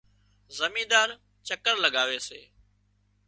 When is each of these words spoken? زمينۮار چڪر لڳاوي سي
زمينۮار 0.57 1.09
چڪر 1.47 1.75
لڳاوي 1.83 2.19
سي 2.27 2.41